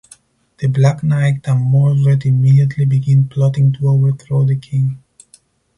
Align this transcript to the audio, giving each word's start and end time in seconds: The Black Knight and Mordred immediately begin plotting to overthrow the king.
The 0.57 0.65
Black 0.67 1.03
Knight 1.03 1.41
and 1.47 1.61
Mordred 1.61 2.25
immediately 2.25 2.85
begin 2.85 3.27
plotting 3.29 3.71
to 3.73 3.89
overthrow 3.89 4.43
the 4.45 4.55
king. 4.55 5.03